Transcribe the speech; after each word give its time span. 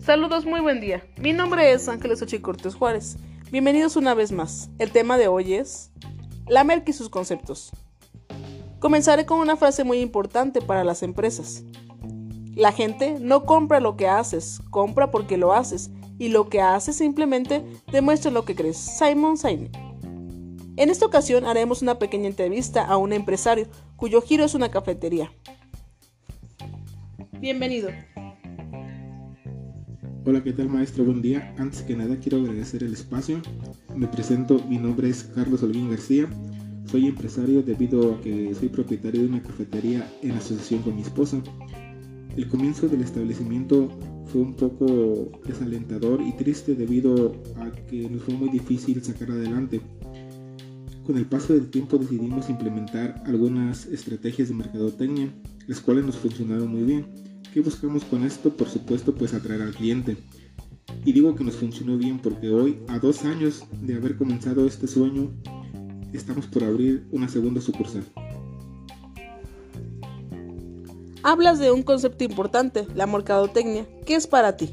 Saludos, 0.00 0.46
muy 0.46 0.60
buen 0.60 0.80
día. 0.80 1.04
Mi 1.18 1.34
nombre 1.34 1.72
es 1.72 1.86
Ángeles 1.86 2.22
Ochi 2.22 2.38
Cortés 2.38 2.74
Juárez. 2.74 3.18
Bienvenidos 3.52 3.96
una 3.96 4.14
vez 4.14 4.32
más. 4.32 4.70
El 4.78 4.92
tema 4.92 5.18
de 5.18 5.28
hoy 5.28 5.52
es 5.52 5.92
la 6.48 6.64
merca 6.64 6.90
y 6.90 6.94
sus 6.94 7.10
conceptos. 7.10 7.70
Comenzaré 8.78 9.26
con 9.26 9.40
una 9.40 9.58
frase 9.58 9.84
muy 9.84 10.00
importante 10.00 10.62
para 10.62 10.84
las 10.84 11.02
empresas. 11.02 11.64
La 12.54 12.72
gente 12.72 13.18
no 13.20 13.44
compra 13.44 13.78
lo 13.78 13.98
que 13.98 14.08
haces, 14.08 14.60
compra 14.70 15.10
porque 15.10 15.36
lo 15.36 15.52
haces, 15.52 15.90
y 16.18 16.28
lo 16.28 16.48
que 16.48 16.62
haces 16.62 16.96
simplemente 16.96 17.62
demuestra 17.92 18.30
lo 18.30 18.46
que 18.46 18.54
crees. 18.54 18.78
Simon 18.78 19.36
Sinek. 19.36 19.76
En 20.76 20.88
esta 20.88 21.04
ocasión 21.04 21.44
haremos 21.44 21.82
una 21.82 21.98
pequeña 21.98 22.26
entrevista 22.26 22.86
a 22.86 22.96
un 22.96 23.12
empresario 23.12 23.68
cuyo 23.96 24.22
giro 24.22 24.44
es 24.44 24.54
una 24.54 24.70
cafetería. 24.70 25.30
Bienvenido. 27.32 27.90
Hola, 30.22 30.44
¿qué 30.44 30.52
tal 30.52 30.68
maestro? 30.68 31.02
Buen 31.02 31.22
día. 31.22 31.54
Antes 31.56 31.80
que 31.80 31.96
nada 31.96 32.18
quiero 32.18 32.42
agradecer 32.42 32.84
el 32.84 32.92
espacio. 32.92 33.40
Me 33.96 34.06
presento, 34.06 34.62
mi 34.68 34.76
nombre 34.76 35.08
es 35.08 35.24
Carlos 35.24 35.62
Olguín 35.62 35.88
García. 35.88 36.28
Soy 36.90 37.06
empresario 37.06 37.62
debido 37.62 38.12
a 38.12 38.20
que 38.20 38.54
soy 38.54 38.68
propietario 38.68 39.22
de 39.22 39.28
una 39.28 39.42
cafetería 39.42 40.06
en 40.22 40.32
asociación 40.32 40.82
con 40.82 40.96
mi 40.96 41.00
esposa. 41.00 41.42
El 42.36 42.48
comienzo 42.48 42.86
del 42.86 43.00
establecimiento 43.00 43.88
fue 44.26 44.42
un 44.42 44.52
poco 44.56 45.32
desalentador 45.46 46.20
y 46.20 46.32
triste 46.32 46.74
debido 46.74 47.34
a 47.56 47.70
que 47.88 48.10
nos 48.10 48.22
fue 48.22 48.34
muy 48.34 48.50
difícil 48.50 49.02
sacar 49.02 49.30
adelante. 49.30 49.80
Con 51.06 51.16
el 51.16 51.24
paso 51.24 51.54
del 51.54 51.70
tiempo 51.70 51.96
decidimos 51.96 52.50
implementar 52.50 53.22
algunas 53.24 53.86
estrategias 53.86 54.48
de 54.48 54.54
mercadotecnia, 54.54 55.32
las 55.66 55.80
cuales 55.80 56.04
nos 56.04 56.16
funcionaron 56.18 56.68
muy 56.68 56.82
bien 56.82 57.29
¿Qué 57.52 57.60
buscamos 57.60 58.04
con 58.04 58.22
esto? 58.22 58.56
Por 58.56 58.68
supuesto, 58.68 59.12
pues 59.12 59.34
atraer 59.34 59.62
al 59.62 59.74
cliente. 59.74 60.16
Y 61.04 61.12
digo 61.12 61.34
que 61.34 61.42
nos 61.42 61.56
funcionó 61.56 61.96
bien 61.98 62.20
porque 62.20 62.48
hoy, 62.48 62.78
a 62.86 63.00
dos 63.00 63.24
años 63.24 63.64
de 63.82 63.96
haber 63.96 64.16
comenzado 64.16 64.66
este 64.66 64.86
sueño, 64.86 65.32
estamos 66.12 66.46
por 66.46 66.62
abrir 66.62 67.08
una 67.10 67.28
segunda 67.28 67.60
sucursal. 67.60 68.04
Hablas 71.24 71.58
de 71.58 71.72
un 71.72 71.82
concepto 71.82 72.22
importante, 72.22 72.86
la 72.94 73.06
mercadotecnia. 73.06 73.84
¿Qué 74.06 74.14
es 74.14 74.28
para 74.28 74.56
ti? 74.56 74.70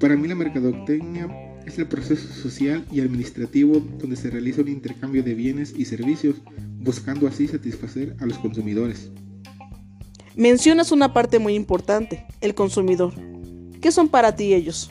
Para 0.00 0.16
mí 0.16 0.26
la 0.26 0.34
mercadotecnia 0.34 1.28
es 1.66 1.78
el 1.78 1.86
proceso 1.86 2.26
social 2.34 2.84
y 2.90 3.00
administrativo 3.00 3.80
donde 4.00 4.16
se 4.16 4.28
realiza 4.30 4.60
un 4.60 4.68
intercambio 4.68 5.22
de 5.22 5.34
bienes 5.34 5.72
y 5.76 5.84
servicios, 5.84 6.36
buscando 6.78 7.28
así 7.28 7.46
satisfacer 7.46 8.16
a 8.18 8.26
los 8.26 8.38
consumidores. 8.38 9.12
Mencionas 10.38 10.92
una 10.92 11.12
parte 11.12 11.40
muy 11.40 11.56
importante, 11.56 12.24
el 12.40 12.54
consumidor. 12.54 13.12
¿Qué 13.80 13.90
son 13.90 14.08
para 14.08 14.36
ti 14.36 14.54
ellos? 14.54 14.88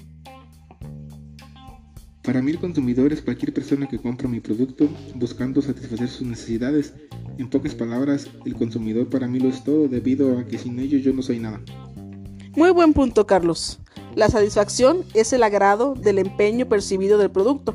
Para 2.21 2.41
mí 2.41 2.51
el 2.51 2.59
consumidor 2.59 3.13
es 3.13 3.21
cualquier 3.21 3.53
persona 3.53 3.87
que 3.87 3.97
compra 3.97 4.27
mi 4.27 4.41
producto 4.41 4.89
buscando 5.15 5.61
satisfacer 5.61 6.09
sus 6.09 6.27
necesidades. 6.27 6.95
En 7.37 7.49
pocas 7.49 7.73
palabras, 7.73 8.27
el 8.45 8.55
consumidor 8.55 9.07
para 9.07 9.29
mí 9.29 9.39
lo 9.39 9.47
es 9.47 9.63
todo 9.63 9.87
debido 9.87 10.37
a 10.37 10.45
que 10.45 10.57
sin 10.57 10.77
ellos 10.79 11.01
yo 11.01 11.13
no 11.13 11.21
soy 11.21 11.39
nada. 11.39 11.61
Muy 12.53 12.71
buen 12.71 12.91
punto, 12.91 13.25
Carlos. 13.25 13.79
La 14.15 14.27
satisfacción 14.27 15.05
es 15.13 15.31
el 15.31 15.43
agrado 15.43 15.93
del 15.93 16.19
empeño 16.19 16.67
percibido 16.67 17.17
del 17.17 17.31
producto. 17.31 17.73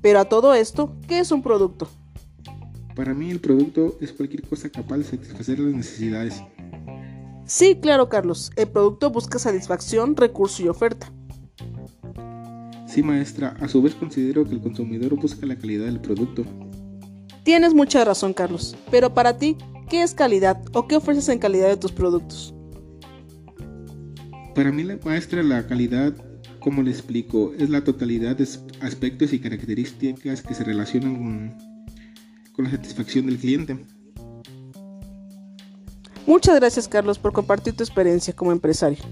Pero 0.00 0.20
a 0.20 0.26
todo 0.26 0.54
esto, 0.54 0.94
¿qué 1.08 1.18
es 1.18 1.32
un 1.32 1.42
producto? 1.42 1.88
Para 2.94 3.14
mí 3.14 3.32
el 3.32 3.40
producto 3.40 3.98
es 4.00 4.12
cualquier 4.12 4.42
cosa 4.42 4.68
capaz 4.70 4.98
de 4.98 5.04
satisfacer 5.04 5.58
las 5.58 5.74
necesidades. 5.74 6.40
Sí, 7.50 7.80
claro, 7.82 8.08
Carlos. 8.08 8.52
El 8.54 8.68
producto 8.68 9.10
busca 9.10 9.40
satisfacción, 9.40 10.14
recurso 10.14 10.62
y 10.62 10.68
oferta. 10.68 11.12
Sí, 12.86 13.02
maestra. 13.02 13.56
A 13.58 13.66
su 13.66 13.82
vez 13.82 13.92
considero 13.96 14.44
que 14.44 14.52
el 14.52 14.60
consumidor 14.60 15.16
busca 15.16 15.44
la 15.46 15.56
calidad 15.56 15.86
del 15.86 16.00
producto. 16.00 16.44
Tienes 17.42 17.74
mucha 17.74 18.04
razón, 18.04 18.34
Carlos. 18.34 18.76
Pero 18.92 19.14
para 19.14 19.36
ti, 19.36 19.56
¿qué 19.88 20.04
es 20.04 20.14
calidad 20.14 20.62
o 20.74 20.86
qué 20.86 20.94
ofreces 20.94 21.28
en 21.28 21.40
calidad 21.40 21.66
de 21.66 21.76
tus 21.76 21.90
productos? 21.90 22.54
Para 24.54 24.70
mí, 24.70 24.84
la 24.84 25.00
maestra, 25.04 25.42
la 25.42 25.66
calidad, 25.66 26.14
como 26.60 26.84
le 26.84 26.92
explico, 26.92 27.52
es 27.58 27.68
la 27.68 27.82
totalidad 27.82 28.36
de 28.36 28.48
aspectos 28.80 29.32
y 29.32 29.40
características 29.40 30.42
que 30.42 30.54
se 30.54 30.62
relacionan 30.62 31.16
con, 31.16 31.54
con 32.52 32.66
la 32.66 32.70
satisfacción 32.70 33.26
del 33.26 33.38
cliente. 33.38 33.76
Muchas 36.26 36.56
gracias 36.56 36.88
Carlos 36.88 37.18
por 37.18 37.32
compartir 37.32 37.74
tu 37.74 37.82
experiencia 37.82 38.34
como 38.34 38.52
empresario. 38.52 39.02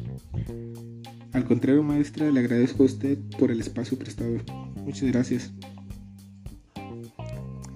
Al 1.32 1.44
contrario 1.44 1.82
maestra, 1.82 2.30
le 2.30 2.40
agradezco 2.40 2.82
a 2.82 2.86
usted 2.86 3.18
por 3.38 3.50
el 3.50 3.60
espacio 3.60 3.98
prestado. 3.98 4.38
Muchas 4.76 5.10
gracias. 5.10 5.52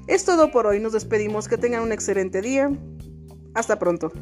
Es 0.07 0.25
todo 0.25 0.51
por 0.51 0.67
hoy, 0.67 0.81
nos 0.81 0.93
despedimos, 0.93 1.49
que 1.49 1.59
tengan 1.59 1.83
un 1.83 1.93
excelente 1.93 2.41
día. 2.41 2.71
Hasta 3.55 3.79
pronto. 3.79 4.13